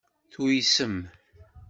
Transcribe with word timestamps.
Tuysem. 0.31 0.95